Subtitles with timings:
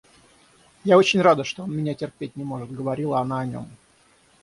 [0.83, 3.67] Я очень рада, что он меня терпеть не может,— говорила она о нем.